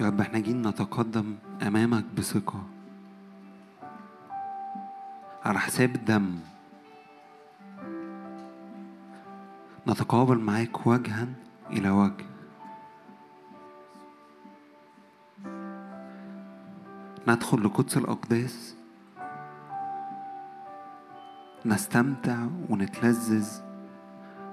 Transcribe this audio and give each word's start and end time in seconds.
يا 0.00 0.06
رب 0.06 0.20
إحنا 0.20 0.38
جايين 0.38 0.66
نتقدم 0.66 1.36
أمامك 1.62 2.04
بثقة. 2.18 2.62
على 5.44 5.58
حساب 5.58 5.94
الدم. 5.94 6.38
نتقابل 9.88 10.38
معاك 10.38 10.86
وجها 10.86 11.28
إلى 11.70 11.90
وجه. 11.90 12.24
ندخل 17.28 17.64
لقدس 17.64 17.96
الأقداس. 17.96 18.76
نستمتع 21.66 22.46
ونتلذذ. 22.68 23.48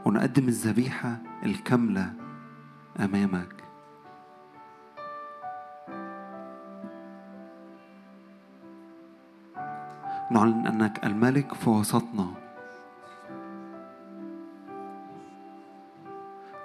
ونقدم 0.05 0.47
الذبيحة 0.47 1.17
الكاملة 1.43 2.13
أمامك. 2.99 3.66
نعلن 10.31 10.67
أنك 10.67 11.05
الملك 11.05 11.53
في 11.53 11.69
وسطنا. 11.69 12.27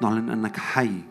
نعلن 0.03 0.31
أنك 0.31 0.57
حي. 0.57 1.03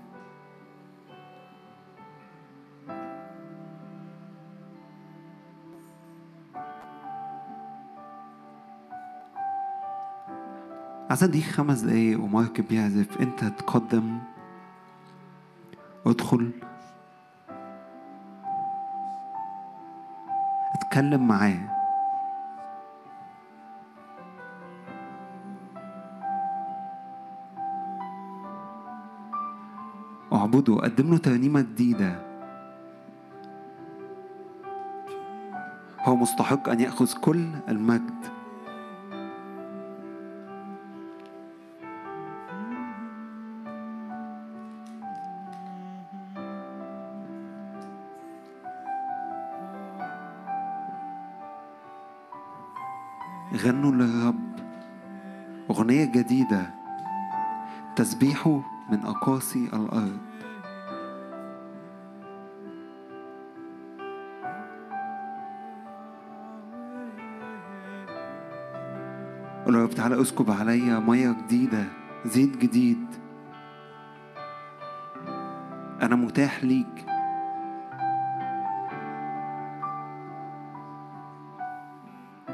عايز 11.10 11.24
اديك 11.24 11.44
خمس 11.44 11.80
دقايق 11.80 12.24
ومارك 12.24 12.62
بيعزف 12.62 13.22
أنت 13.22 13.44
تقدم. 13.44 14.20
ادخل. 16.06 16.52
اتكلم 20.76 21.28
معاه. 21.28 21.81
اعبده 30.52 30.76
قدم 30.76 31.12
له 31.12 31.18
ترنيمة 31.18 31.62
جديدة 31.62 32.20
هو 36.00 36.16
مستحق 36.16 36.70
أن 36.70 36.80
يأخذ 36.80 37.14
كل 37.22 37.48
المجد. 37.70 38.22
غنوا 53.56 53.92
للرب. 53.92 54.52
أغنية 55.70 56.06
جديدة. 56.06 56.62
تسبيحه 57.96 58.62
من 58.90 59.00
أقاصي 59.06 59.66
الأرض. 59.66 60.31
قول 69.72 69.80
رب 69.80 69.90
تعالى 69.90 70.22
اسكب 70.22 70.52
عليا 70.52 71.00
مية 71.00 71.36
جديدة 71.44 71.84
زيت 72.26 72.58
جديد. 72.58 73.06
أنا 76.02 76.16
متاح 76.16 76.64
ليك. 76.64 77.06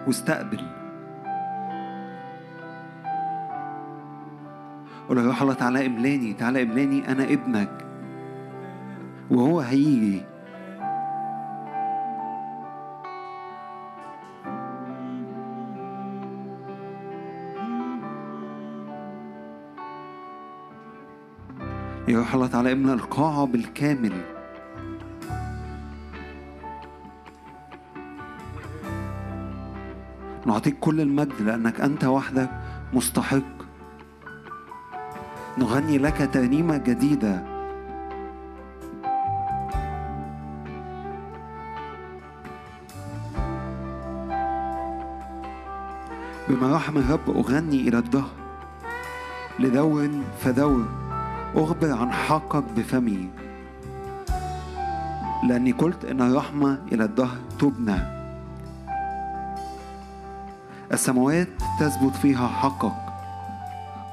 واستقبل. 0.07 0.59
قول 5.09 5.17
يا 5.17 5.23
روح 5.25 5.41
الله 5.41 5.53
تعالى 5.53 5.85
املاني 5.85 6.33
تعالى 6.33 6.63
املاني 6.63 7.11
أنا 7.11 7.23
ابنك. 7.23 7.85
وهو 9.31 9.59
هيجي. 9.59 10.21
الله 22.33 22.47
تعالى 22.47 22.71
املى 22.71 22.93
القاعة 22.93 23.45
بالكامل. 23.45 24.13
نعطيك 30.45 30.79
كل 30.79 31.01
المجد 31.01 31.41
لأنك 31.41 31.81
أنت 31.81 32.05
وحدك 32.05 32.49
مستحق. 32.93 33.57
نغني 35.57 35.97
لك 35.97 36.29
ترنيمة 36.33 36.77
جديدة. 36.77 37.43
بمراحم 46.49 46.97
الرب 46.97 47.29
أغني 47.29 47.87
إلى 47.87 47.97
الدهر. 47.97 48.29
لدور 49.59 50.09
فدور 50.39 51.06
أخبر 51.57 51.91
عن 51.91 52.11
حقك 52.11 52.63
بفمي. 52.75 53.29
لأني 55.43 55.71
قلت 55.71 56.05
إن 56.05 56.21
الرحمة 56.21 56.79
إلى 56.91 57.03
الدهر 57.03 57.37
تبنى. 57.59 57.97
السماوات 60.91 61.47
تثبت 61.79 62.15
فيها 62.15 62.47
حقك. 62.47 62.93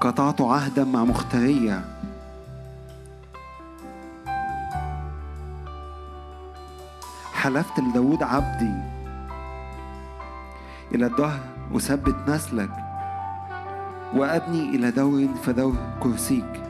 قطعت 0.01 0.41
عهدا 0.41 0.85
مع 0.85 1.05
مختارية 1.05 1.85
حلفت 7.33 7.81
لداود 7.81 8.23
عبدي. 8.23 8.75
إلى 10.95 11.07
الدهر 11.07 11.41
أثبت 11.77 12.29
نسلك. 12.29 12.71
وأبني 14.15 14.77
إلى 14.77 14.91
دور 14.91 15.29
فدور 15.43 15.77
كرسيك. 16.01 16.64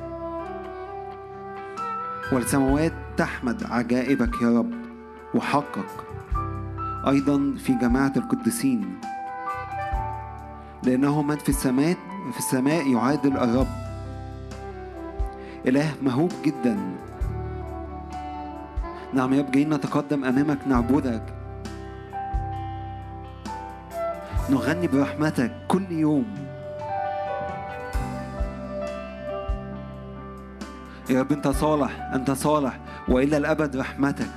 والسماوات 2.32 2.92
تحمد 3.16 3.64
عجائبك 3.64 4.42
يا 4.42 4.58
رب 4.58 4.72
وحقك 5.34 6.04
أيضا 7.08 7.54
في 7.58 7.74
جماعة 7.74 8.12
القديسين. 8.16 9.00
لأنه 10.82 11.22
من 11.22 11.36
في 11.36 11.48
السماء 11.48 11.96
في 12.32 12.38
السماء 12.38 12.88
يعادل 12.88 13.36
الرب. 13.36 13.66
إله 15.66 15.94
مهوب 16.02 16.32
جدا. 16.44 16.78
نعم 19.12 19.32
يا 19.32 19.40
رب 19.42 19.50
جايين 19.50 19.74
نتقدم 19.74 20.24
أمامك 20.24 20.58
نعبدك. 20.66 21.22
نغني 24.50 24.86
برحمتك 24.86 25.52
كل 25.68 25.92
يوم. 25.92 26.43
يا 31.10 31.20
رب 31.20 31.32
أنت 31.32 31.48
صالح 31.48 32.10
أنت 32.14 32.30
صالح 32.30 32.78
وإلى 33.08 33.36
الأبد 33.36 33.76
رحمتك. 33.76 34.30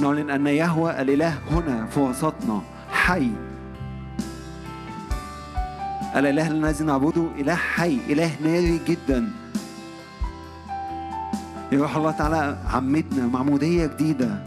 نعلن 0.00 0.30
أن 0.30 0.46
يهوى 0.46 1.00
الإله 1.02 1.38
هنا 1.50 1.86
في 1.86 2.00
وسطنا 2.00 2.62
حي. 2.92 3.30
الإله 6.16 6.50
الذي 6.50 6.84
نعبده 6.84 7.26
إله 7.38 7.54
حي 7.54 7.98
إله 8.08 8.30
ناري 8.42 8.80
جدا. 8.86 9.30
يا 11.72 11.78
روح 11.78 11.96
الله 11.96 12.10
تعالى 12.10 12.58
عمتنا 12.72 13.26
معمودية 13.26 13.86
جديدة. 13.86 14.38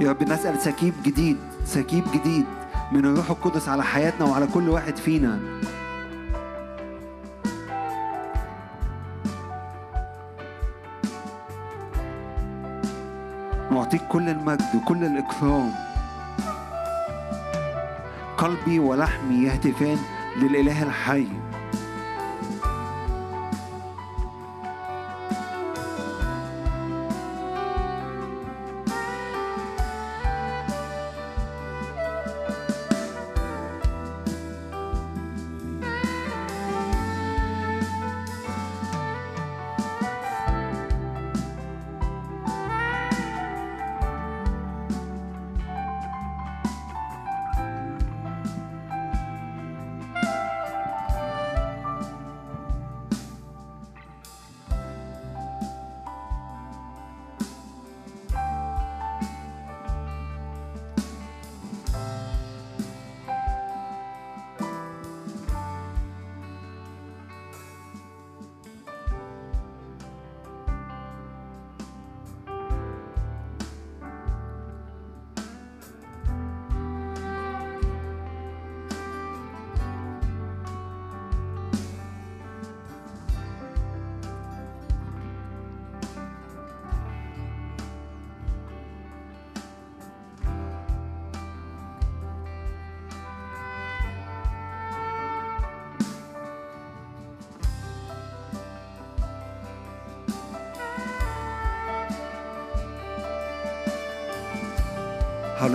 يا 0.00 0.10
رب 0.10 0.22
نسأل 0.22 0.60
سكيب 0.60 0.94
جديد. 1.02 1.36
سكيب 1.64 2.04
جديد 2.14 2.44
من 2.92 3.04
الروح 3.04 3.30
القدس 3.30 3.68
على 3.68 3.84
حياتنا 3.84 4.26
وعلى 4.26 4.46
كل 4.46 4.68
واحد 4.68 4.96
فينا. 4.96 5.38
نعطيك 13.70 14.02
كل 14.08 14.28
المجد 14.28 14.74
وكل 14.74 15.04
الإكرام. 15.04 15.72
قلبي 18.38 18.78
ولحمي 18.78 19.44
يهتفان 19.44 19.98
للإله 20.36 20.82
الحي. 20.82 21.28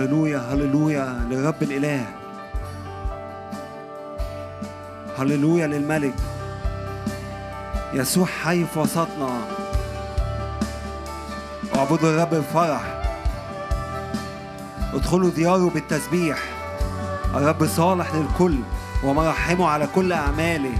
هللويا 0.00 0.38
هللويا 0.38 1.26
لرب 1.30 1.62
الإله 1.62 2.06
هللويا 5.18 5.66
للملك 5.66 6.14
يسوع 7.92 8.26
حي 8.26 8.64
في 8.64 8.78
وسطنا 8.78 9.38
اعبدوا 11.76 12.08
الرب 12.10 12.34
بفرح 12.34 13.02
ادخلوا 14.94 15.30
دياره 15.30 15.70
بالتسبيح 15.70 16.38
الرب 17.34 17.66
صالح 17.66 18.14
للكل 18.14 18.58
ومرحمه 19.04 19.68
على 19.68 19.86
كل 19.94 20.12
أعماله 20.12 20.72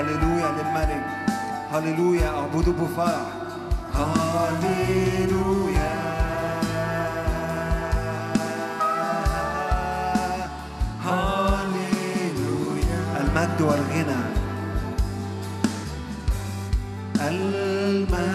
هاليلويا 0.00 0.48
للملك 0.52 1.04
هاليلويا 1.72 2.28
اعبدوا 2.28 2.72
بفرح 2.72 3.26
هاليلويا 3.94 5.90
هاليلويا 11.70 13.00
المجد 13.20 13.60
والغنى 13.60 14.20
المجد 17.20 18.29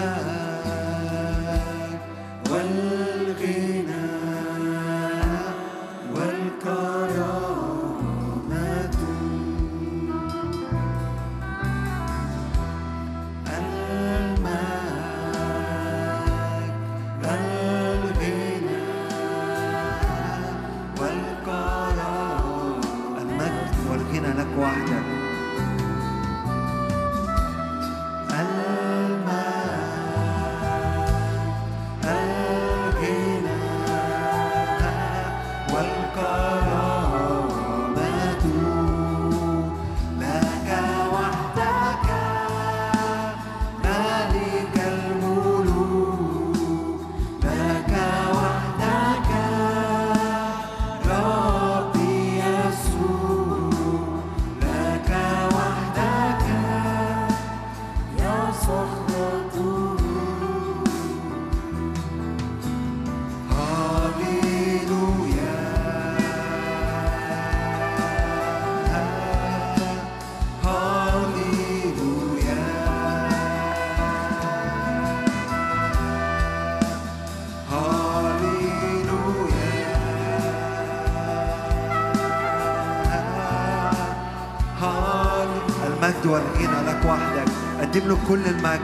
له 88.08 88.18
كل 88.28 88.46
المجد 88.46 88.80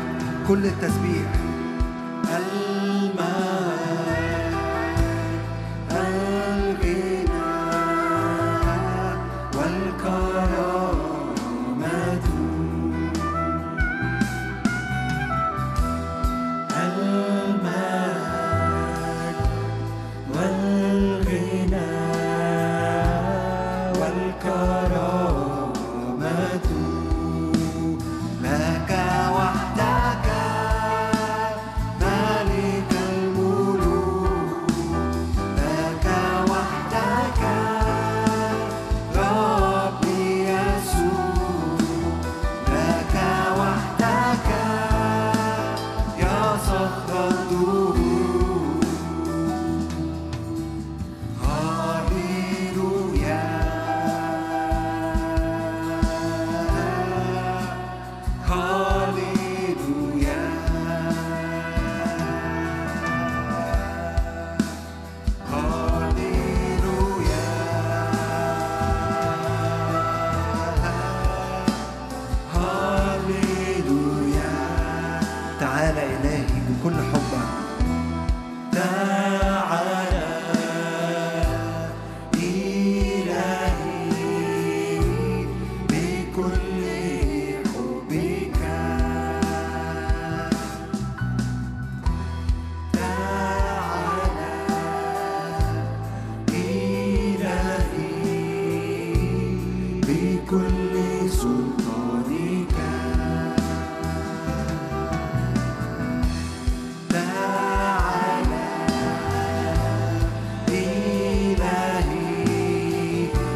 كل 0.49 0.67
التسبيح. 0.67 1.52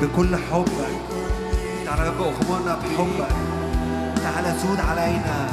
بكل 0.02 0.36
حبك 0.36 0.96
تعالى 1.84 2.02
يا 2.06 2.10
رب 2.10 2.20
أخبرنا 2.20 2.74
بحبك 2.74 3.28
تعالى 4.22 4.54
سود 4.62 4.80
علينا. 4.80 5.48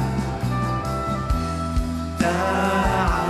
تعالى 2.20 3.23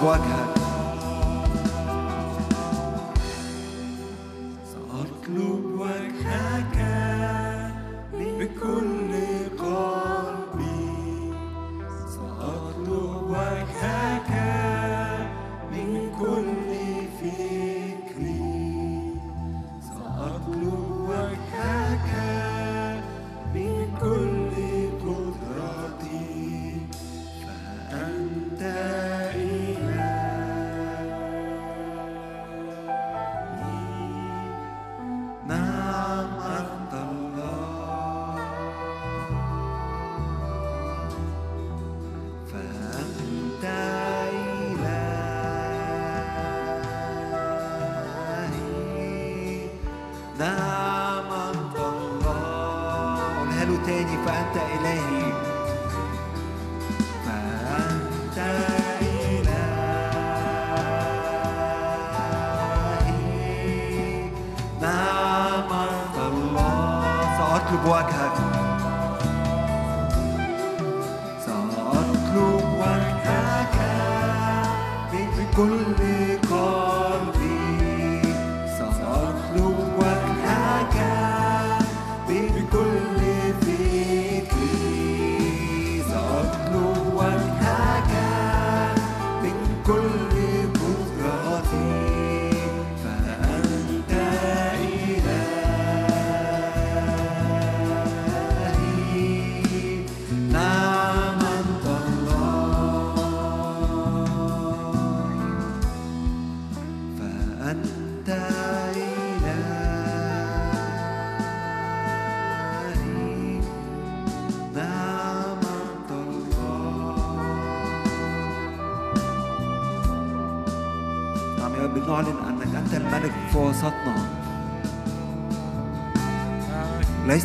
água 0.00 0.29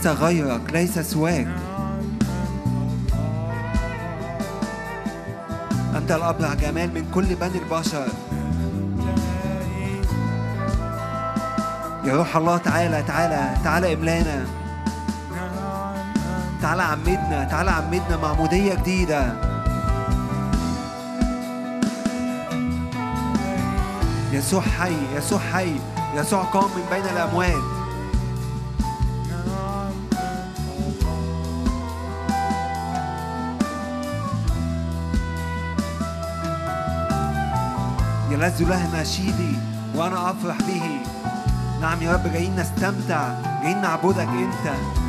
غيرك 0.08 0.62
ليس 0.74 1.00
سواك. 1.00 1.48
أنت 5.96 6.12
الأبرع 6.12 6.54
جمال 6.54 6.94
من 6.94 7.12
كل 7.14 7.36
بني 7.36 7.58
البشر. 7.58 8.08
يا 12.04 12.16
روح 12.16 12.36
الله 12.36 12.58
تعالى 12.58 13.04
تعالى 13.04 13.58
تعالى 13.64 13.94
إملانا. 13.94 14.46
تعالى 16.62 16.84
عمدنا 16.84 17.44
تعالى 17.44 17.72
عمدنا 17.72 18.18
معمودية 18.22 18.74
جديدة. 18.74 19.34
يسوع 24.32 24.62
حي 24.62 24.96
يسوع 25.16 25.40
حي 25.54 25.76
يسوع 26.16 26.44
قام 26.44 26.64
من 26.64 26.86
بين 26.92 27.06
الأموات. 27.06 27.75
يلذ 38.36 38.64
له 38.64 39.02
نشيدي 39.02 39.56
وأنا 39.96 40.32
أفرح 40.32 40.58
به. 40.58 40.84
نعم 41.82 42.02
يا 42.02 42.14
رب 42.14 42.34
جايين 42.34 42.56
نستمتع 42.56 43.30
جايين 43.64 43.82
نعبدك 43.82 44.28
أنت. 44.28 45.05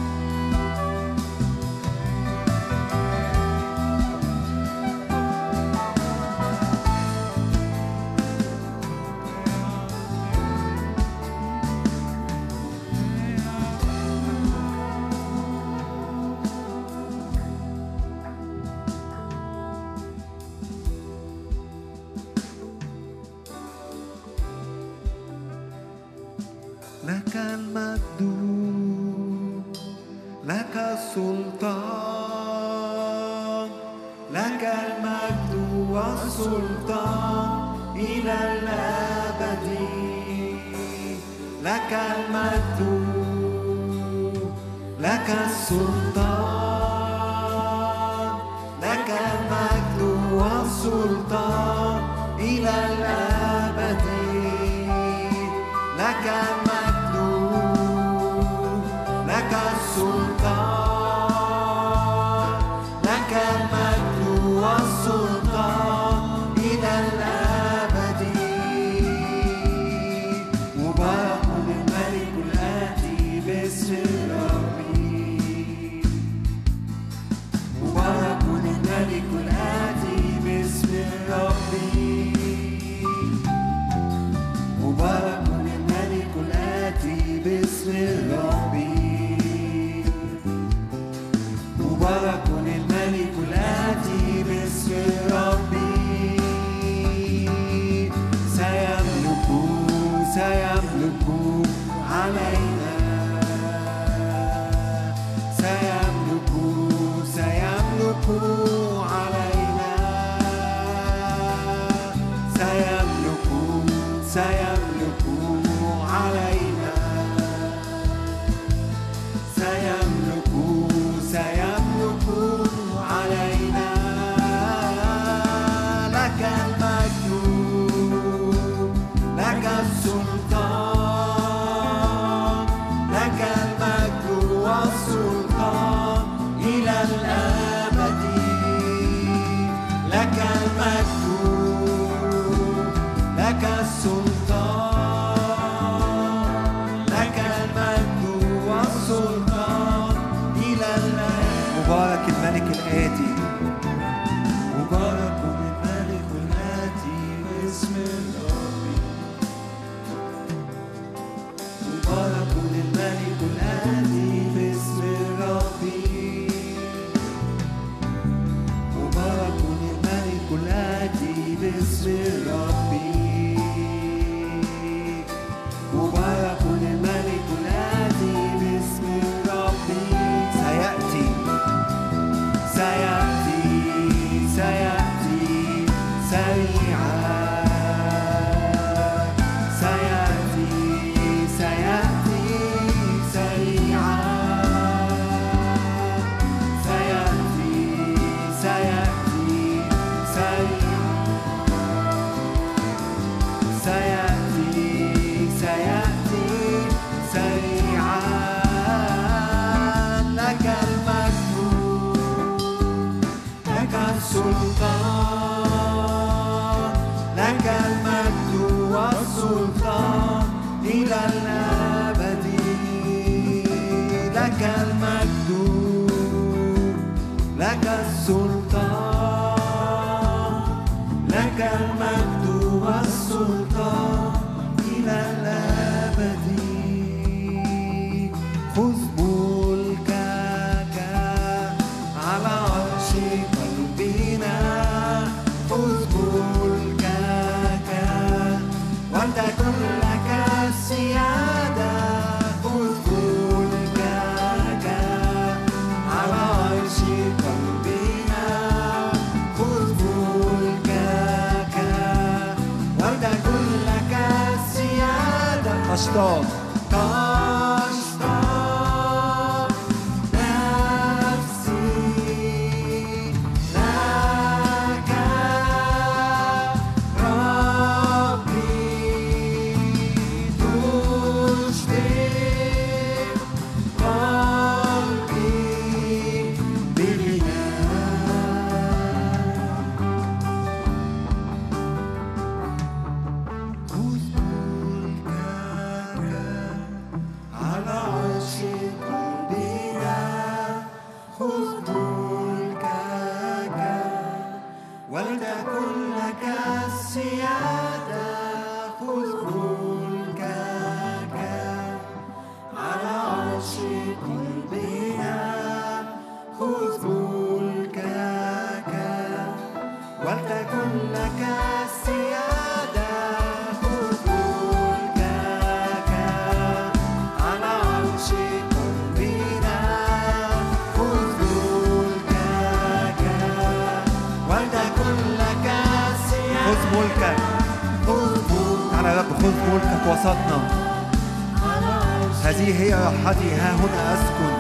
راحتي 343.27 343.51
ها 343.51 343.75
هنا 343.75 344.15
أسكن. 344.15 344.56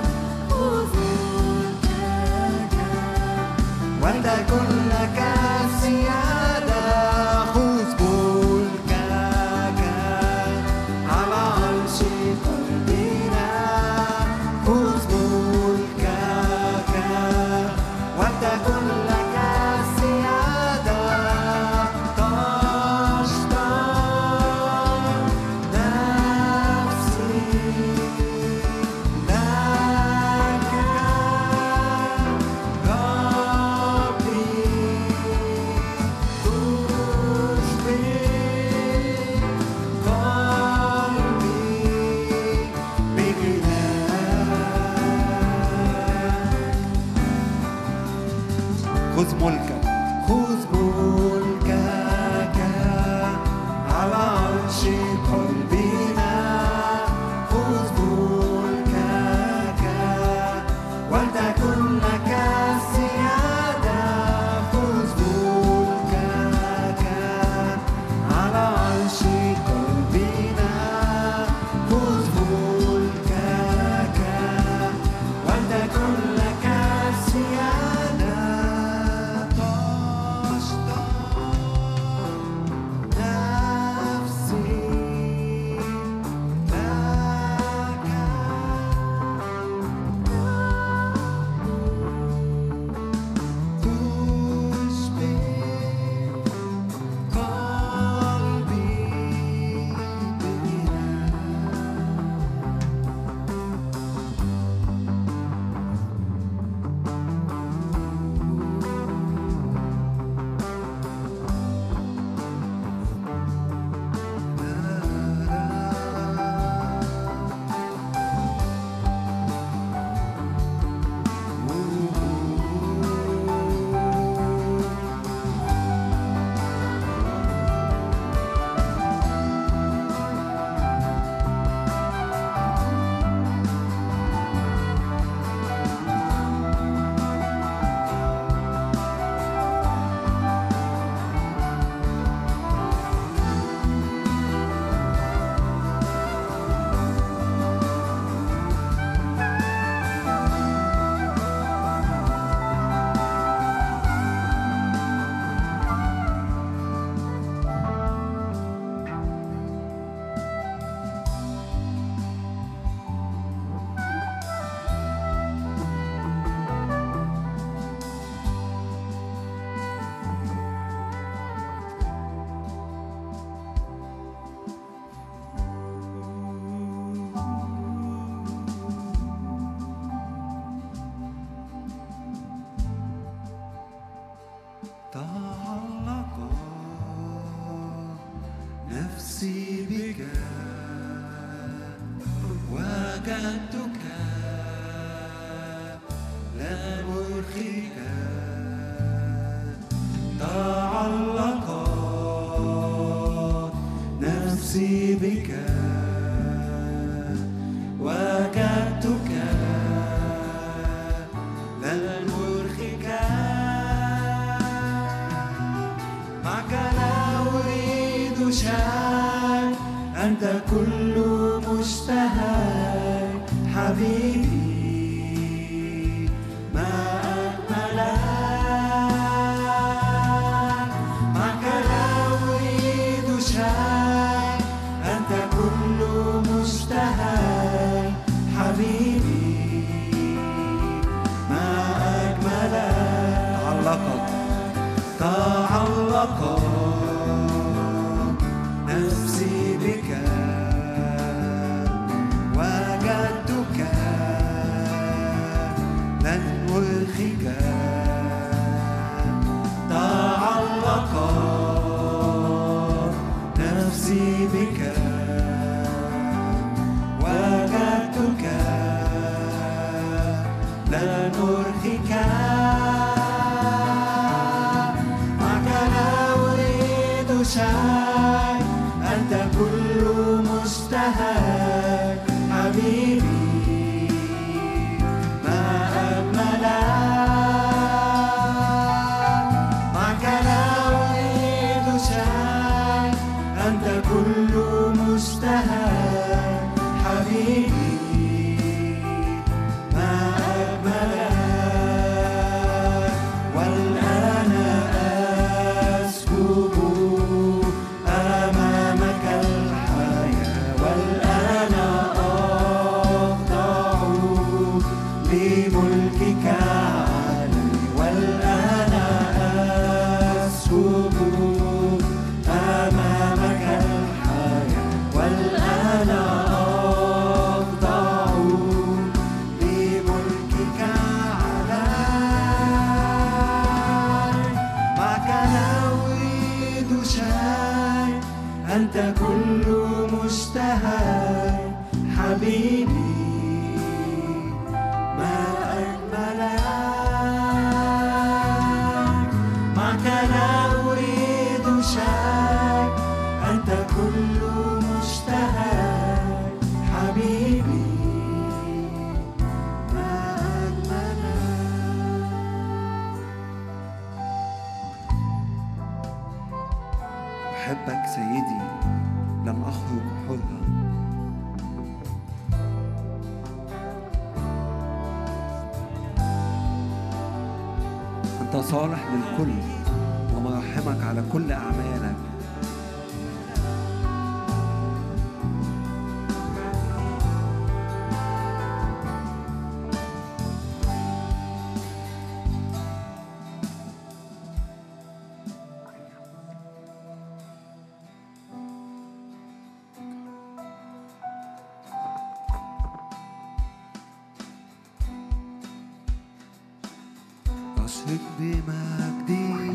أشرق 408.06 408.20
بمجدك 408.38 409.65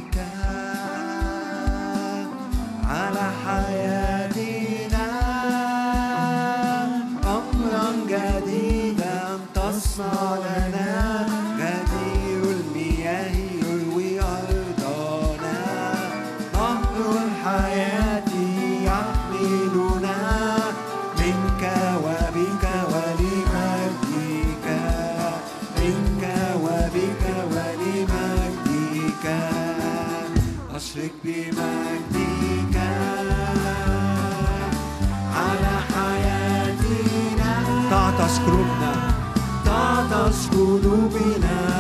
قلوبنا 40.62 41.71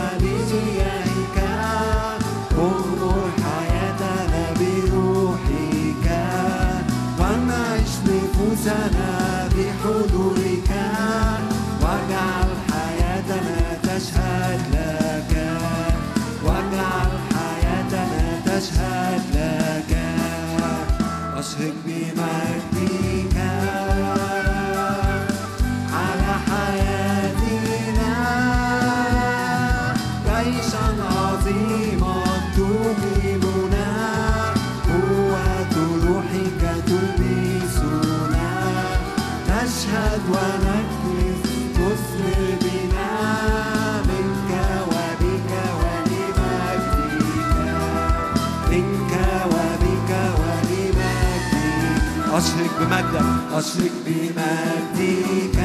أشرك 52.42 52.72
بمجدك 52.80 53.26
أشرك 53.54 53.92
بمجدك 54.06 55.58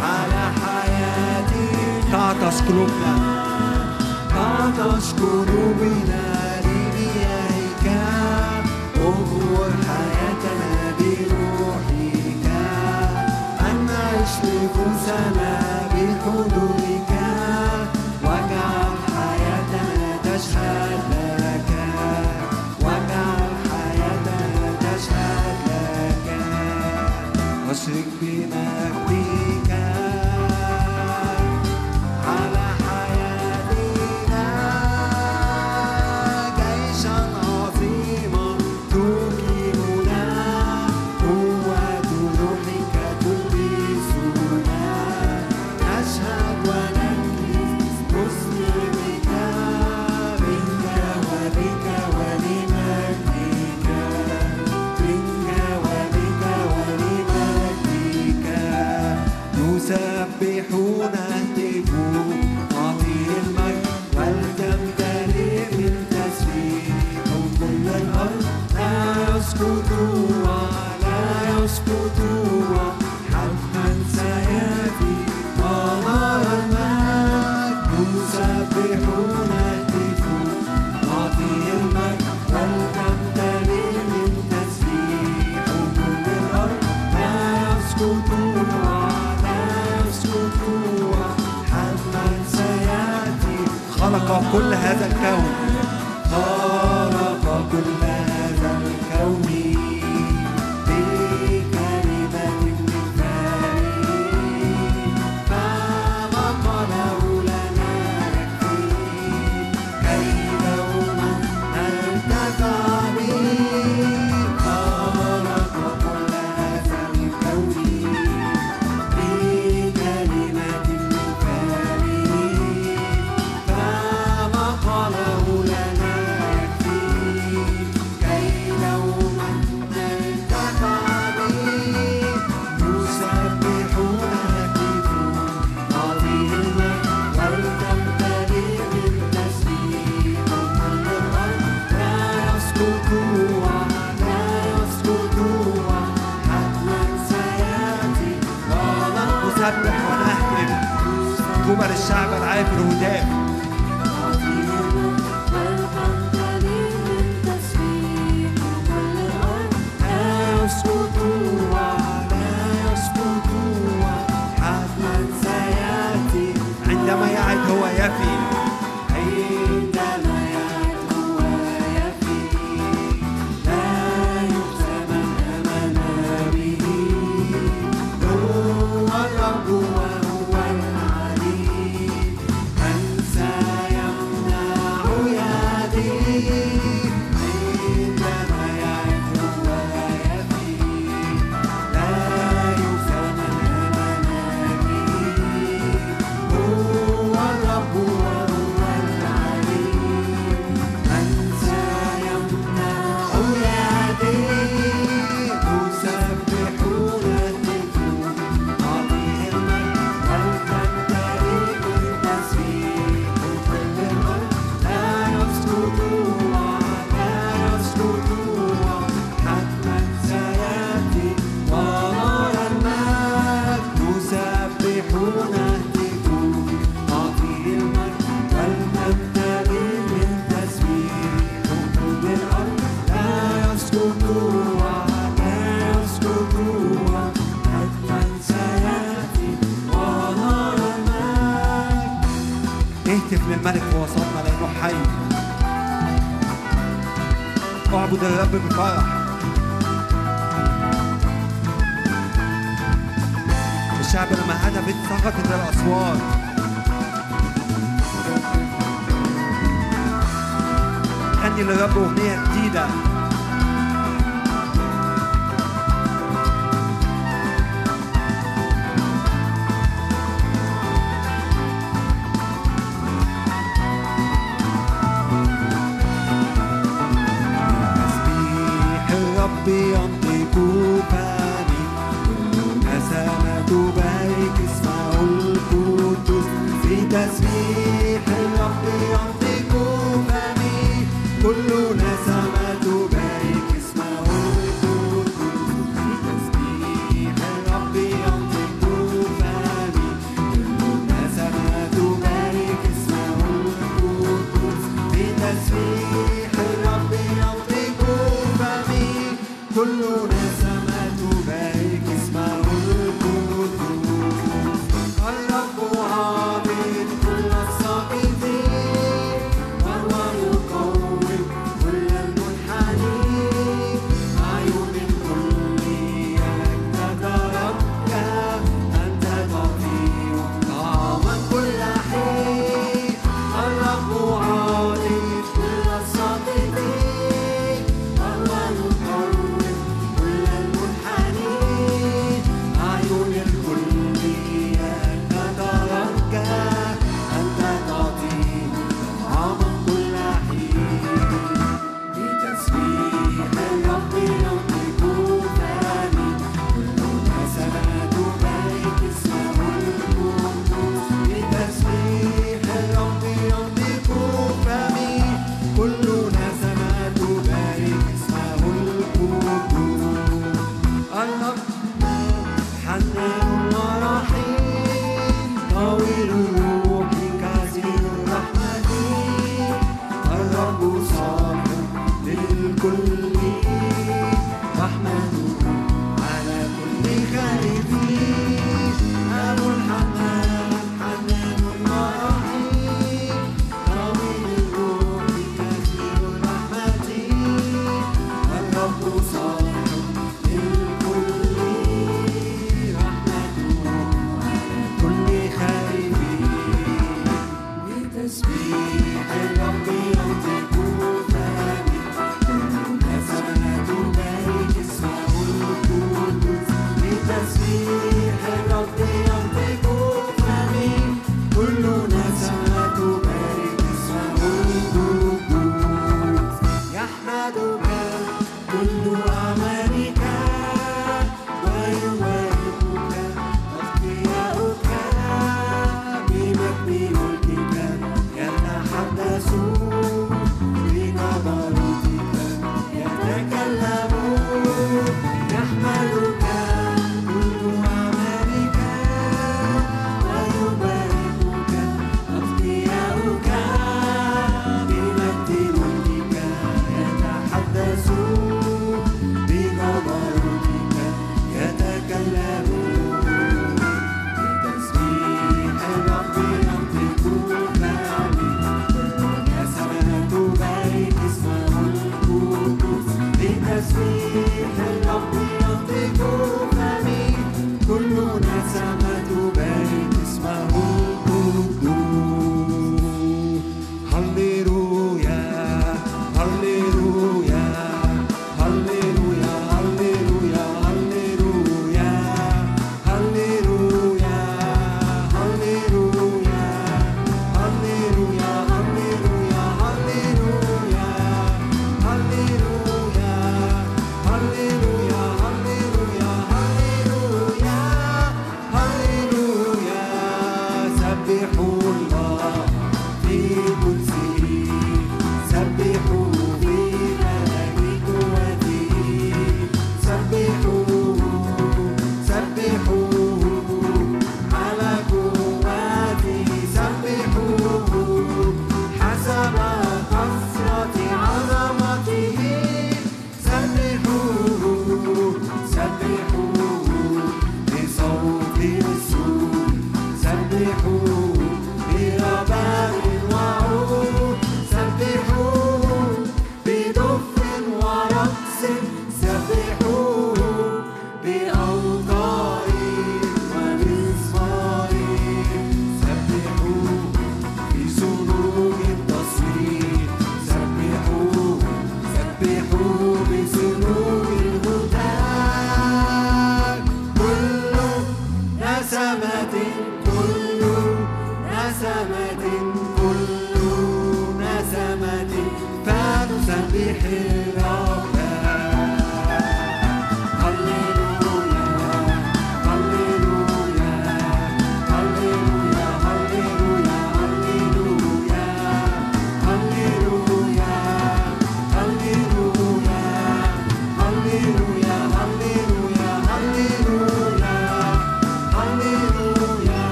على 0.00 0.44
حياتي 0.62 1.68
تعطش 2.12 2.60
قلوبنا 2.68 3.14
تعطش 4.30 5.12
قلوبنا 5.12 6.22
لمياهك 6.64 7.86
أغور 8.96 9.70
حياتنا 9.88 10.92
بروحك. 10.98 12.44
أن 13.60 13.86
نعيش 13.86 14.32
لفوسنا 14.44 15.52
بحدودك 15.92 16.79
بما 28.20 28.69
una 60.72 61.29
كل 94.52 94.74
هذا 94.74 95.06
الكون. 95.06 95.49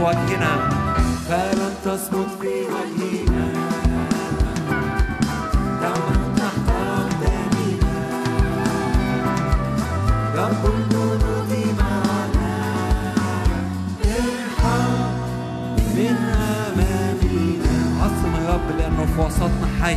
وجهنا 0.00 0.70
فلن 1.28 1.74
تصمت 1.84 2.26
في 2.40 2.48
وجهنا 2.72 3.52
دعنا 5.82 6.34
تحت 6.36 6.68
أقدامنا 6.68 7.94
رب 10.34 10.72
الجنود 10.74 11.52
معنا 11.78 12.56
ارحم 14.04 14.92
من 15.96 16.16
أمامنا 16.66 18.02
عظم 18.02 18.34
الرب 18.34 18.78
لأنه 18.78 19.06
في 19.16 19.20
وسطنا 19.20 19.68
حي 19.82 19.96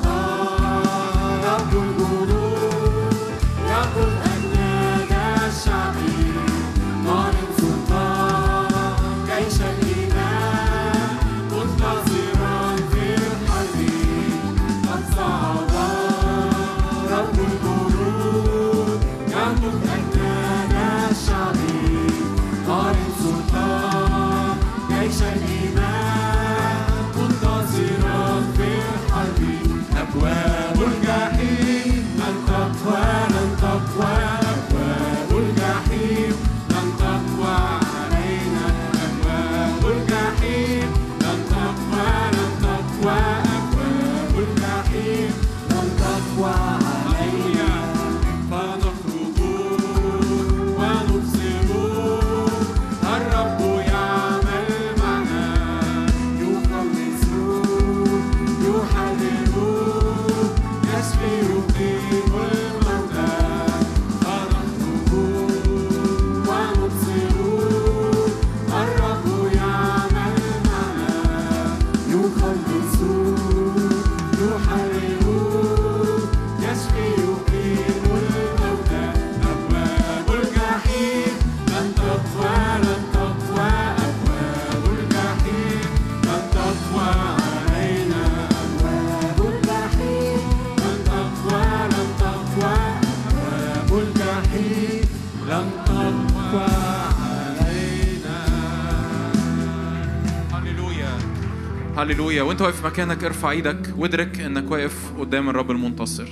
هللويا. 101.97 102.41
وانت 102.41 102.61
واقف 102.61 102.85
مكانك 102.85 103.23
ارفع 103.23 103.51
إيدك 103.51 103.93
وادرك 103.97 104.39
انك 104.39 104.71
واقف 104.71 105.11
قدام 105.19 105.49
الرب 105.49 105.71
المنتصر. 105.71 106.27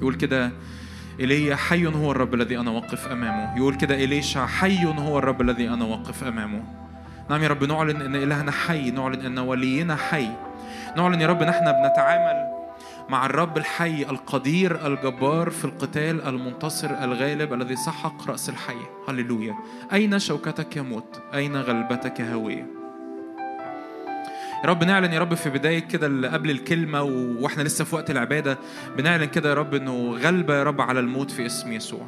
يقول 0.00 0.14
كده 0.14 0.50
ايليا 1.20 1.56
حي 1.56 1.86
هو 1.86 2.12
الرب 2.12 2.34
الذي 2.34 2.58
أنا 2.58 2.70
واقف 2.70 3.08
أمامه. 3.08 3.56
يقول 3.56 3.74
كده 3.74 3.94
اليشع 3.94 4.46
حي 4.46 4.84
هو 4.84 5.18
الرب 5.18 5.40
الذي 5.40 5.68
أنا 5.68 5.84
واقف 5.84 6.24
أمامه. 6.24 6.62
نعم 7.30 7.42
يا 7.42 7.48
رب 7.48 7.64
نعلن 7.64 8.02
إن 8.02 8.16
إلهنا 8.16 8.52
حي 8.52 8.90
نعلن 8.90 9.20
إن 9.20 9.38
ولينا 9.38 9.96
حي. 9.96 10.28
نعلن 10.96 11.20
يا 11.20 11.26
رب 11.26 11.42
نحن 11.42 11.64
بنتعامل 11.64 12.49
مع 13.10 13.26
الرب 13.26 13.56
الحي 13.58 14.02
القدير 14.02 14.86
الجبار 14.86 15.50
في 15.50 15.64
القتال 15.64 16.22
المنتصر 16.28 16.90
الغالب 17.04 17.52
الذي 17.52 17.76
سحق 17.76 18.30
رأس 18.30 18.48
الحي. 18.48 18.76
هللويا. 19.08 19.54
أين 19.92 20.18
شوكتك 20.18 20.76
يموت 20.76 21.22
أين 21.34 21.56
غلبتك 21.56 22.20
هاوية 22.20 22.66
يا 24.64 24.68
رب 24.68 24.84
نعلن 24.84 25.12
يا 25.12 25.18
رب 25.18 25.34
في 25.34 25.50
بداية 25.50 25.78
كده 25.78 26.06
اللي 26.06 26.28
قبل 26.28 26.50
الكلمة 26.50 27.02
و- 27.02 27.42
وإحنا 27.42 27.62
لسه 27.62 27.84
في 27.84 27.94
وقت 27.94 28.10
العبادة 28.10 28.58
بنعلن 28.96 29.24
كده 29.24 29.48
يا 29.48 29.54
رب 29.54 29.74
إنه 29.74 30.10
غلبة 30.16 30.54
يا 30.54 30.62
رب 30.62 30.80
على 30.80 31.00
الموت 31.00 31.30
في 31.30 31.46
اسم 31.46 31.72
يسوع. 31.72 32.06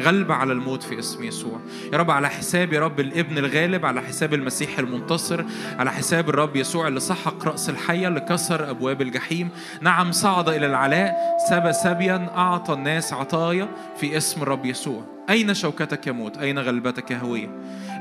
غلبة 0.00 0.34
على 0.34 0.52
الموت 0.52 0.82
في 0.82 0.98
اسم 0.98 1.24
يسوع. 1.24 1.60
يا 1.92 1.98
رب 1.98 2.10
على 2.10 2.28
حساب 2.28 2.72
يا 2.72 2.80
رب 2.80 3.00
الابن 3.00 3.38
الغالب 3.38 3.86
على 3.86 4.00
حساب 4.00 4.34
المسيح 4.34 4.78
المنتصر 4.78 5.44
على 5.78 5.92
حساب 5.92 6.28
الرب 6.28 6.56
يسوع 6.56 6.88
اللي 6.88 7.00
سحق 7.00 7.44
رأس 7.44 7.70
الحية 7.70 8.08
اللي 8.08 8.20
كسر 8.20 8.70
أبواب 8.70 9.02
الجحيم. 9.02 9.48
نعم 9.80 10.12
صعد 10.12 10.48
إلى 10.48 10.66
العلاء 10.66 11.36
سبى 11.50 11.72
سبيا 11.72 12.30
أعطى 12.36 12.72
الناس 12.72 13.12
عطايا 13.12 13.68
في 13.96 14.16
اسم 14.16 14.42
الرب 14.42 14.66
يسوع. 14.66 15.04
أين 15.30 15.54
شوكتك 15.54 16.06
يموت 16.06 16.38
أين 16.38 16.58
غلبتك 16.58 17.12
هوية؟ 17.12 17.50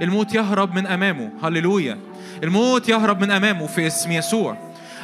الموت 0.02 0.34
يهرب 0.36 0.76
من 0.76 0.88
أمامه. 0.88 1.32
هللويا. 1.43 1.97
الموت 2.43 2.89
يهرب 2.89 3.22
من 3.22 3.32
أمامه 3.32 3.68
في 3.68 3.88
اسم 3.88 4.12
يسوع. 4.12 4.58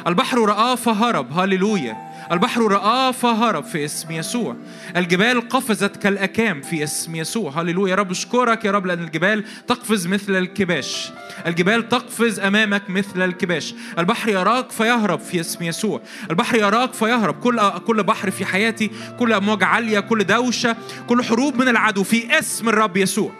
البحر 0.06 0.38
رآه 0.38 0.74
فهرب. 0.74 1.38
هللويا. 1.38 1.96
البحر 2.32 2.60
رآه 2.60 3.10
فهرب 3.10 3.64
في 3.64 3.84
اسم 3.84 4.12
يسوع. 4.12 4.56
الجبال 4.96 5.48
قفزت 5.48 5.96
كالأكام 5.96 6.62
في 6.62 6.84
اسم 6.84 7.16
يسوع. 7.16 7.60
هللويا. 7.60 7.90
يا 7.90 7.94
رب 7.96 8.10
اشكرك 8.10 8.64
يا 8.64 8.70
رب 8.70 8.86
لأن 8.86 9.04
الجبال 9.04 9.44
تقفز 9.66 10.06
مثل 10.06 10.36
الكباش. 10.36 11.10
الجبال 11.46 11.88
تقفز 11.88 12.40
أمامك 12.40 12.90
مثل 12.90 13.22
الكباش. 13.22 13.74
البحر 13.98 14.28
يراك 14.28 14.70
فيهرب 14.70 15.20
في 15.20 15.40
اسم 15.40 15.64
يسوع. 15.64 16.00
البحر 16.30 16.56
يراك 16.56 16.92
فيهرب. 16.92 17.40
كل 17.40 17.70
كل 17.86 18.02
بحر 18.02 18.30
في 18.30 18.44
حياتي 18.44 18.90
كل 19.18 19.32
أمواج 19.32 19.64
عالية 19.64 20.00
كل 20.00 20.24
دوشة 20.24 20.76
كل 21.06 21.24
حروب 21.24 21.56
من 21.56 21.68
العدو. 21.68 22.02
في 22.02 22.38
اسم 22.38 22.68
الرب 22.68 22.96
يسوع. 22.96 23.32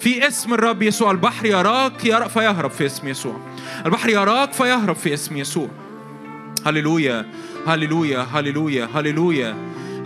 في 0.00 0.26
اسم 0.26 0.54
الرب 0.54 0.82
يسوع. 0.82 1.10
البحر 1.10 1.46
يراك 1.46 2.04
يرى 2.04 2.28
فيهرب 2.28 2.70
في 2.70 2.86
اسم 2.86 3.08
يسوع. 3.08 3.40
البحر 3.86 4.08
يراك 4.08 4.52
فيهرب 4.52 4.96
في 4.96 5.14
اسم 5.14 5.36
يسوع. 5.36 5.68
هللويا. 6.66 7.26
هللويا 7.66 8.26
هللويا 8.32 8.88
هللويا. 8.94 9.56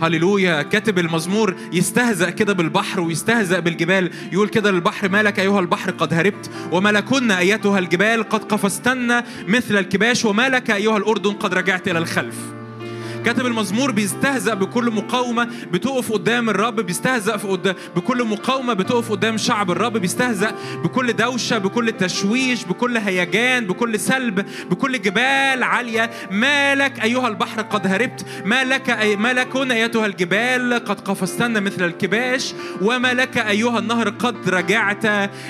هللويا. 0.01 0.61
كاتب 0.61 0.99
المزمور 0.99 1.55
يستهزأ 1.73 2.29
كده 2.29 2.53
بالبحر 2.53 3.01
ويستهزأ 3.01 3.59
بالجبال. 3.59 4.11
يقول 4.31 4.47
كده 4.47 4.71
للبحر 4.71 5.09
مالك 5.09 5.39
أيها 5.39 5.59
البحر 5.59 5.91
قد 5.91 6.13
هربت؟ 6.13 6.51
وملكن 6.71 7.31
أيتها 7.31 7.79
الجبال 7.79 8.29
قد 8.29 8.43
قفزتن 8.43 9.23
مثل 9.47 9.77
الكباش؟ 9.77 10.25
ومالك 10.25 10.71
أيها 10.71 10.97
الأردن 10.97 11.31
قد 11.31 11.53
رجعت 11.53 11.87
إلى 11.87 11.99
الخلف؟ 11.99 12.58
كاتب 13.25 13.45
المزمور 13.45 13.91
بيستهزأ 13.91 14.53
بكل 14.53 14.91
مقاومة 14.91 15.47
بتقف 15.71 16.11
قدام 16.11 16.49
الرب 16.49 16.75
بيستهزأ 16.75 17.37
في 17.37 17.47
قدام 17.47 17.75
بكل 17.95 18.23
مقاومة 18.23 18.73
بتقف 18.73 19.11
قدام 19.11 19.37
شعب 19.37 19.71
الرب 19.71 19.97
بيستهزأ 19.97 20.51
بكل 20.83 21.13
دوشة 21.13 21.57
بكل 21.57 21.91
تشويش 21.91 22.63
بكل 22.65 22.97
هيجان 22.97 23.67
بكل 23.67 23.99
سلب 23.99 24.45
بكل 24.69 25.01
جبال 25.01 25.63
عالية. 25.63 26.09
ما 26.31 26.75
لك 26.75 27.03
أيها 27.03 27.27
البحر 27.27 27.61
قد 27.61 27.87
هربت 27.87 28.25
ما 28.45 28.63
لك 28.63 28.89
أي 28.89 29.15
ما 29.15 29.33
لكن 29.33 29.71
أيتها 29.71 30.05
الجبال 30.05 30.73
قد 30.85 30.99
قفزتن 30.99 31.63
مثل 31.63 31.85
الكباش 31.85 32.53
وما 32.81 33.13
لك 33.13 33.37
أيها 33.37 33.79
النهر 33.79 34.09
قد 34.09 34.49
رجعت 34.49 35.05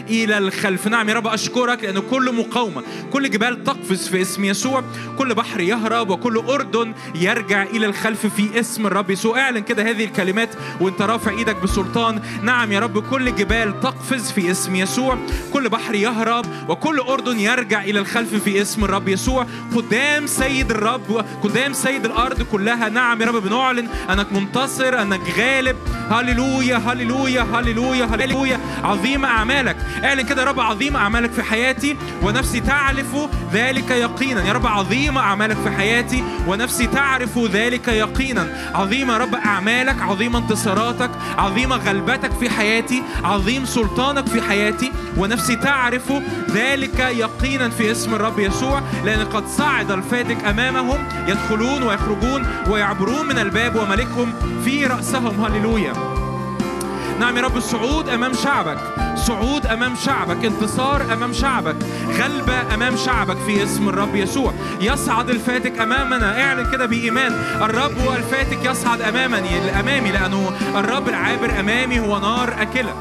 إلى 0.09 0.37
الخلف. 0.37 0.87
نعم 0.87 1.09
يا 1.09 1.13
رب 1.13 1.27
أشكرك 1.27 1.83
لأن 1.83 1.99
كل 1.99 2.35
مقاومة 2.35 2.83
كل 3.13 3.29
جبال 3.29 3.63
تقفز 3.63 4.07
في 4.07 4.21
اسم 4.21 4.45
يسوع 4.45 4.83
كل 5.17 5.35
بحر 5.35 5.59
يهرب 5.61 6.09
وكل 6.09 6.37
أردن 6.37 6.93
يرجع 7.15 7.58
إلى 7.63 7.85
الخلف 7.85 8.25
في 8.25 8.59
اسم 8.59 8.87
الرب 8.87 9.09
يسوع. 9.09 9.39
اعلن 9.39 9.59
كده 9.59 9.89
هذه 9.89 10.05
الكلمات 10.05 10.49
وانت 10.81 11.01
رافع 11.01 11.31
إيدك 11.31 11.55
بسلطان. 11.63 12.21
نعم 12.43 12.71
يا 12.71 12.79
رب 12.79 13.09
كل 13.09 13.35
جبال 13.35 13.79
تقفز 13.79 14.31
في 14.31 14.51
اسم 14.51 14.75
يسوع. 14.75 15.17
كل 15.53 15.69
بحر 15.69 15.95
يهرب 15.95 16.45
وكل 16.69 16.99
أردن 16.99 17.39
يرجع 17.39 17.83
إلى 17.83 17.99
الخلف 17.99 18.35
في 18.35 18.61
اسم 18.61 18.83
الرب 18.83 19.07
يسوع. 19.07 19.45
قدام 19.75 20.27
سيد 20.27 20.71
الرب 20.71 21.25
قدام 21.43 21.73
سيد 21.73 22.05
الأرض 22.05 22.41
كلها. 22.41 22.89
نعم 22.89 23.21
يا 23.21 23.27
رب 23.27 23.43
بنعلن 23.43 23.87
أنك 24.09 24.33
منتصر 24.33 25.01
أنك 25.01 25.21
غالب. 25.37 25.75
هللويا 26.11 26.77
هللويا 26.77 27.41
هللويا 27.41 28.05
هللويا. 28.05 28.59
عظيم 28.83 29.25
أعمالك. 29.25 29.77
اعلن 30.03 30.21
كده 30.21 30.41
يا 30.41 30.47
رب 30.47 30.59
عظيم 30.59 30.95
أعمالك 30.95 31.31
في 31.31 31.43
حياتي 31.43 31.97
ونفسي 32.23 32.59
تعرف 32.59 33.15
ذلك 33.53 33.91
يقينا. 33.91 34.47
يا 34.47 34.53
رب 34.53 34.67
عظيم 34.67 35.17
أعمالك 35.17 35.57
في 35.57 35.69
حياتي 35.69 36.23
ونفسي 36.47 36.87
تعرف 36.87 37.37
ذلك 37.53 37.87
يقينا. 37.87 38.71
عظيم 38.73 39.11
رب 39.11 39.35
أعمالك 39.35 40.01
عظيم 40.01 40.35
انتصاراتك 40.35 41.11
عظيمة 41.37 41.75
غلبتك 41.75 42.31
في 42.31 42.49
حياتي 42.49 43.03
عظيم 43.23 43.65
سلطانك 43.65 44.27
في 44.27 44.41
حياتي. 44.41 44.91
ونفسي 45.17 45.55
تعرف 45.55 46.13
ذلك 46.51 46.99
يقينا 46.99 47.69
في 47.69 47.91
اسم 47.91 48.13
الرب 48.13 48.39
يسوع 48.39 48.81
لأن 49.05 49.25
قد 49.25 49.47
صعد 49.47 49.91
الفاتك 49.91 50.43
أمامهم 50.43 51.03
يدخلون 51.27 51.83
ويخرجون 51.83 52.47
ويعبرون 52.69 53.25
من 53.27 53.39
الباب 53.39 53.75
وملكهم 53.75 54.33
في 54.65 54.85
رأسهم. 54.85 55.45
هللويا. 55.45 56.28
نعم 57.19 57.37
يا 57.37 57.41
رب 57.41 57.57
الصعود 57.57 58.09
أمام 58.09 58.33
شعبك 58.33 58.77
صعود 59.15 59.65
أمام 59.65 59.95
شعبك 59.95 60.45
انتصار 60.45 61.13
أمام 61.13 61.33
شعبك 61.33 61.75
غلبة 62.19 62.73
أمام 62.73 62.95
شعبك 62.95 63.37
في 63.37 63.63
اسم 63.63 63.89
الرب 63.89 64.15
يسوع. 64.15 64.53
يصعد 64.81 65.29
الفاتك 65.29 65.79
أمامنا 65.79 66.43
اعلن 66.43 66.71
كده 66.71 66.85
بإيمان. 66.85 67.31
الرب 67.61 67.97
هو 67.97 68.13
الفاتك 68.13 68.65
يصعد 68.65 69.01
أمامني 69.01 69.79
أمامي 69.79 70.11
لأنه 70.11 70.51
الرب 70.75 71.09
العابر 71.09 71.59
أمامي 71.59 71.99
هو 71.99 72.19
نار 72.19 72.61
أكلة. 72.61 72.93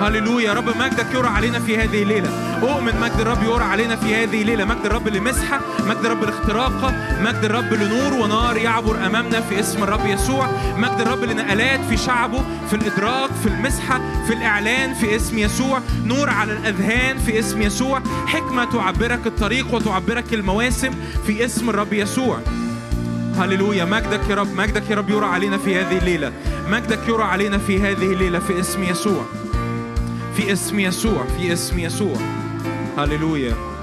هللويا. 0.00 0.52
رب 0.52 0.76
مجدك 0.76 1.06
يرى 1.14 1.28
علينا 1.28 1.58
في 1.58 1.78
هذه 1.78 2.02
الليلة. 2.02 2.28
أؤمن 2.62 3.00
مجد 3.00 3.20
الرب 3.20 3.42
يرى 3.42 3.64
علينا 3.64 3.96
في 3.96 4.14
هذه 4.14 4.42
الليلة. 4.42 4.64
مجد 4.64 4.86
الرب 4.86 5.08
لمسحة 5.08 5.60
مجد 5.86 6.04
الرب 6.04 6.24
لاختراقة 6.24 6.94
مجد 7.20 7.44
الرب 7.44 7.74
لنور 7.74 8.12
ونار 8.12 8.56
يعبر 8.56 9.06
أمامنا 9.06 9.40
في 9.40 9.60
اسم 9.60 9.82
الرب 9.82 10.06
يسوع. 10.06 10.48
مجد 10.76 11.00
الرب 11.00 11.24
لنقلات 11.24 11.80
في 11.88 11.96
شعبه 11.96 12.44
في 12.70 12.76
الإدراك 12.76 13.30
في 13.42 13.48
المسحة 13.48 14.00
في 14.26 14.32
الإعلان 14.32 14.94
في 14.94 15.16
اسم 15.16 15.38
يسوع. 15.38 15.80
نور 16.04 16.30
على 16.30 16.52
الأذهان 16.52 17.18
في 17.18 17.38
اسم 17.38 17.62
يسوع. 17.62 18.02
حكمة 18.26 18.64
تعبرك 18.64 19.26
الطريق 19.26 19.74
وتعبرك 19.74 20.34
المواسم 20.34 20.90
في 21.26 21.44
اسم 21.44 21.70
الرب 21.70 21.92
يسوع. 21.92 22.40
هللويا. 23.38 23.84
مجدك 23.84 24.20
يا 24.30 24.34
رب 24.34 24.54
مجدك 24.54 24.90
يا 24.90 24.96
رب 24.96 25.10
يرى 25.10 25.26
علينا 25.26 25.58
في 25.58 25.80
هذه 25.80 25.98
الليلة. 25.98 26.32
مجدك 26.68 27.08
يرى 27.08 27.22
علينا 27.22 27.58
في 27.58 27.80
هذه 27.82 28.12
الليلة 28.12 28.38
في 28.38 28.60
اسم 28.60 28.82
يسوع. 28.82 29.24
في 30.38 30.52
اسم 30.52 30.80
يسوع 30.80 31.24
في 31.26 31.52
اسم 31.52 31.78
يسوع. 31.78 32.16
هللويا. 32.98 33.77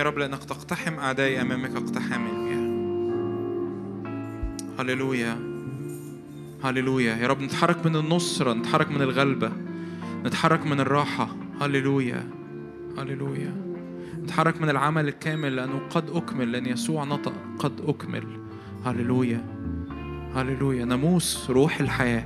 يا 0.00 0.04
رب 0.04 0.18
لأنك 0.18 0.44
تقتحم 0.44 0.94
أعدائي 0.94 1.40
أمامك 1.40 1.76
اقتحام 1.76 2.26
المياه 2.26 2.70
هللويا 4.78 5.38
هللويا. 6.64 7.16
يا 7.16 7.26
رب 7.26 7.40
نتحرك 7.40 7.86
من 7.86 7.96
النصرة 7.96 8.52
نتحرك 8.52 8.90
من 8.90 9.02
الغلبة 9.02 9.52
نتحرك 10.24 10.66
من 10.66 10.80
الراحة. 10.80 11.36
هللويا 11.60 12.30
هللويا. 12.98 13.54
نتحرك 14.22 14.60
من 14.62 14.70
العمل 14.70 15.08
الكامل 15.08 15.56
لأنه 15.56 15.80
قد 15.90 16.10
أكمل 16.10 16.52
لأن 16.52 16.66
يسوع 16.66 17.04
نطق 17.04 17.34
قد 17.58 17.80
أكمل. 17.80 18.24
هللويا 18.84 19.44
هللويا. 20.34 20.84
ناموس 20.84 21.50
روح 21.50 21.80
الحياة 21.80 22.24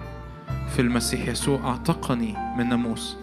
في 0.76 0.82
المسيح 0.82 1.28
يسوع. 1.28 1.70
أعتقني 1.70 2.34
من 2.58 2.68
ناموس 2.68 3.16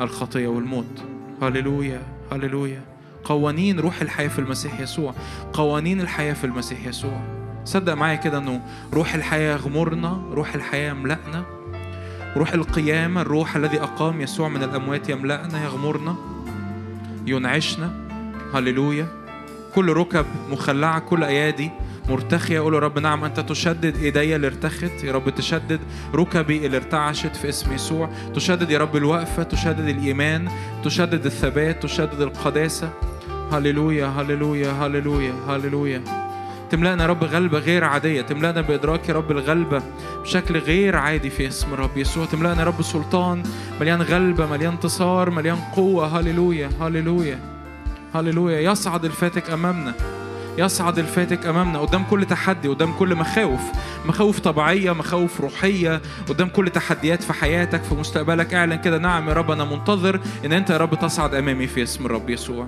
الخطية 0.00 0.48
والموت. 0.48 1.04
هللويا 1.42 2.02
هللويا. 2.32 2.91
قوانين 3.24 3.80
روح 3.80 4.00
الحياة 4.00 4.28
في 4.28 4.38
المسيح 4.38 4.80
يسوع. 4.80 5.14
قوانين 5.52 6.00
الحياة 6.00 6.32
في 6.32 6.44
المسيح 6.44 6.86
يسوع. 6.86 7.20
صدق 7.64 7.94
معايا 7.94 8.16
كده 8.16 8.38
إنه 8.38 8.60
روح 8.92 9.14
الحياة 9.14 9.52
يغمرنا 9.52 10.22
روح 10.32 10.54
الحياة 10.54 10.90
يملأنا 10.90 11.44
روح 12.36 12.52
القيامة 12.52 13.20
الروح 13.20 13.56
الذي 13.56 13.80
أقام 13.80 14.20
يسوع 14.20 14.48
من 14.48 14.62
الأموات 14.62 15.08
يملأنا 15.08 15.64
يغمرنا 15.64 16.16
ينعشنا. 17.26 17.92
هللويا. 18.54 19.06
كل 19.74 19.92
ركب 19.92 20.26
مخلعة 20.50 20.98
كل 20.98 21.24
أيادي 21.24 21.70
مرتخية. 22.08 22.60
قول 22.60 22.74
يا 22.74 22.78
رب 22.78 22.98
نعم 22.98 23.24
أنت 23.24 23.40
تشدد 23.40 23.96
إيدي 23.96 24.36
اللي 24.36 24.46
ارتخت. 24.46 25.04
يا 25.04 25.12
رب 25.12 25.30
تشدد 25.30 25.80
ركبي 26.14 26.66
اللي 26.66 26.76
ارتعشت 26.76 27.36
في 27.36 27.48
اسم 27.48 27.72
يسوع. 27.72 28.10
تشدد 28.34 28.70
يا 28.70 28.78
رب 28.78 28.96
الوقفة 28.96 29.42
تشدد 29.42 29.88
الإيمان 29.88 30.48
تشدد 30.84 31.26
الثبات 31.26 31.82
تشدد 31.82 32.20
القداسة. 32.20 32.90
هللويا 33.52 34.06
هللويا 34.06 34.70
هللويا 34.70 35.34
هللويا. 35.48 36.02
تملأنا 36.70 37.06
رب 37.06 37.24
غلبة 37.24 37.58
غير 37.58 37.84
عادية. 37.84 38.22
تملأنا 38.22 38.60
بإدراك 38.60 39.08
يا 39.08 39.14
رب 39.14 39.30
الغلبة 39.30 39.82
بشكل 40.22 40.58
غير 40.58 40.96
عادي 40.96 41.30
في 41.30 41.48
اسم 41.48 41.74
الرب 41.74 41.96
يسوع. 41.96 42.24
تملأنا 42.24 42.64
رب 42.64 42.82
سلطان 42.82 43.42
مليان 43.80 44.02
غلبة 44.02 44.46
مليان 44.46 44.72
انتصار 44.72 45.30
مليان 45.30 45.56
قوة. 45.56 46.18
هللويا 46.18 46.70
هللويا 46.80 47.38
هللويا. 48.14 48.60
يصعد 48.60 49.04
الفاتك 49.04 49.50
أمامنا 49.50 49.94
يصعد 50.58 50.98
الفاتك 50.98 51.46
أمامنا. 51.46 51.78
قدام 51.78 52.04
كل 52.04 52.24
تحدي 52.24 52.68
قدام 52.68 52.92
كل 52.92 53.14
مخاوف. 53.14 53.60
مخاوف 54.06 54.40
طبيعية 54.40 54.92
مخاوف 54.92 55.40
روحية. 55.40 56.00
قدام 56.28 56.48
كل 56.48 56.70
تحديات 56.70 57.22
في 57.22 57.32
حياتك 57.32 57.82
في 57.82 57.94
مستقبلك. 57.94 58.54
اعلن 58.54 58.76
كده. 58.76 58.98
نعم 58.98 59.28
يا 59.28 59.34
رب 59.34 59.50
أنا 59.50 59.64
منتظر 59.64 60.20
إن 60.44 60.52
أنت 60.52 60.70
يا 60.70 60.76
رب 60.76 60.94
تصعد 60.94 61.34
أمامي 61.34 61.66
في 61.66 61.82
اسم 61.82 62.06
الرب 62.06 62.30
يسوع. 62.30 62.66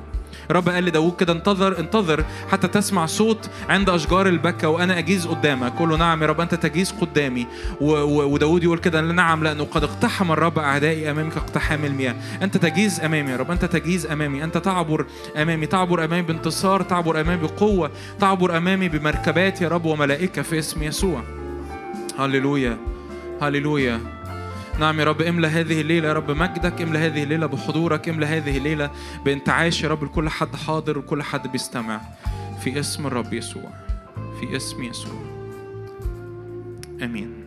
الرب 0.50 0.68
قال 0.68 0.84
لداود 0.84 1.16
كده 1.16 1.32
انتظر 1.32 1.78
انتظر 1.78 2.24
حتى 2.50 2.68
تسمع 2.68 3.06
صوت 3.06 3.50
عند 3.68 3.90
أشجار 3.90 4.26
البكا 4.28 4.66
وأنا 4.66 4.98
أجيز 4.98 5.26
قدامك. 5.26 5.72
قول 5.72 5.88
له 5.88 5.96
نعم 5.96 6.22
يا 6.22 6.26
رب 6.26 6.40
أنت 6.40 6.54
تجيز 6.54 6.92
قدامي. 6.92 7.46
و- 7.80 7.92
و- 7.92 8.32
وداود 8.32 8.64
يقول 8.64 8.78
كده 8.78 9.00
نعم 9.00 9.44
لأنه 9.44 9.64
قد 9.64 9.84
اقتحم 9.84 10.32
الرب 10.32 10.58
أعدائي 10.58 11.10
أمامك 11.10 11.36
اقتحام 11.36 11.84
المياه. 11.84 12.14
أنت 12.42 12.56
تجيز 12.56 13.00
أمامي 13.00 13.30
يا 13.30 13.36
رب 13.36 13.50
أنت 13.50 13.64
تجيز 13.64 14.06
أمامي. 14.06 14.44
أنت 14.44 14.58
تعبر 14.58 15.06
أمامي 15.36 15.66
تعبر 15.66 16.04
أمامي 16.04 16.22
بانتصار 16.22 16.82
تعبر 16.82 17.20
أمامي 17.20 17.42
بقوة 17.46 17.90
تعبر 18.20 18.56
أمامي 18.56 18.88
بمركبات 18.88 19.60
يا 19.62 19.68
رب 19.68 19.84
وملائكة 19.84 20.42
في 20.42 20.58
اسم 20.58 20.82
يسوع. 20.82 21.22
هللويا 22.18 22.76
هللويا. 23.42 24.13
نعم 24.80 25.00
يا 25.00 25.04
رب 25.04 25.22
املى 25.22 25.46
هذه 25.46 25.80
الليلة 25.80 26.08
يا 26.08 26.12
رب 26.12 26.30
مجدك 26.30 26.82
املى 26.82 26.98
هذه 26.98 27.22
الليلة 27.22 27.46
بحضورك 27.46 28.08
املى 28.08 28.26
هذه 28.26 28.56
الليلة 28.58 28.90
بانتعاش 29.24 29.82
يا 29.82 29.88
رب 29.88 30.04
لكل 30.04 30.28
حد 30.28 30.56
حاضر 30.56 30.98
وكل 30.98 31.22
حد 31.22 31.52
بيستمع. 31.52 32.00
في 32.60 32.80
اسم 32.80 33.06
الرب 33.06 33.32
يسوع 33.32 33.70
في 34.40 34.56
اسم 34.56 34.82
يسوع. 34.82 35.22
آمين. 37.02 37.43